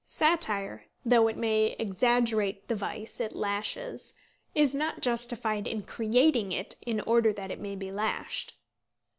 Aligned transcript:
Satire, 0.03 0.85
though 1.05 1.27
it 1.27 1.37
may 1.37 1.75
exaggerate 1.77 2.67
the 2.67 2.75
vice 2.75 3.19
it 3.21 3.35
lashes, 3.35 4.15
is 4.55 4.73
not 4.73 4.99
justified 4.99 5.67
in 5.67 5.83
creating 5.83 6.51
it 6.51 6.75
in 6.83 7.01
order 7.01 7.31
that 7.31 7.51
it 7.51 7.59
may 7.59 7.75
be 7.75 7.91
lashed. 7.91 8.55